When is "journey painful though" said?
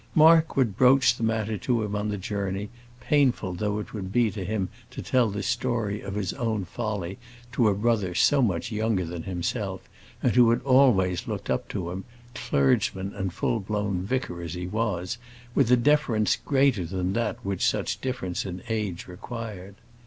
2.17-3.77